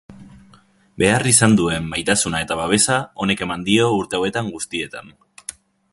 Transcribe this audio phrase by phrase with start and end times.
[1.03, 5.17] Behar izan duen maitasuna eta babesa honek eman dio urte hauetan guztietan.